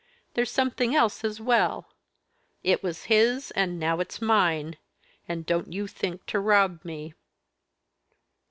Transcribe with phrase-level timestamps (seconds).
[0.33, 1.87] There's something else as well.
[2.63, 4.77] It was his, and now it's mine.
[5.27, 7.13] And don't you think to rob me."